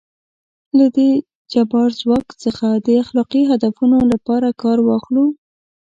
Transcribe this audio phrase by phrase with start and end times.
[0.77, 1.09] له دې
[1.53, 5.25] جبار ځواک څخه د اخلاقي هدفونو لپاره کار واخلو.